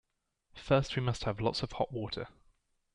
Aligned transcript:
First 0.55 0.95
we 0.95 1.03
must 1.03 1.25
have 1.25 1.39
lots 1.39 1.61
of 1.61 1.73
hot 1.73 1.91
water. 1.93 2.27